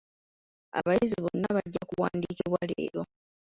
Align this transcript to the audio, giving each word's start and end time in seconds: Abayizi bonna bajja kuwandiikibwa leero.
Abayizi 0.79 1.17
bonna 1.23 1.47
bajja 1.55 1.81
kuwandiikibwa 1.89 2.59
leero. 2.69 3.01